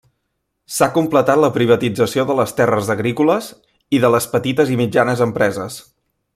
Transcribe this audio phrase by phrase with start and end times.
[0.75, 3.53] S'ha completat la privatització de les terres agrícoles
[3.99, 5.81] i de les petites i mitjanes empreses.